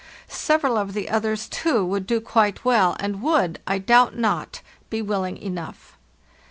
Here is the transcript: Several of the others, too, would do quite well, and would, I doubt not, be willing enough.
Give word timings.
Several 0.27 0.79
of 0.79 0.93
the 0.93 1.09
others, 1.09 1.47
too, 1.47 1.85
would 1.85 2.07
do 2.07 2.19
quite 2.19 2.65
well, 2.65 2.97
and 2.99 3.21
would, 3.21 3.59
I 3.67 3.77
doubt 3.77 4.17
not, 4.17 4.61
be 4.89 4.99
willing 4.99 5.37
enough. 5.37 5.95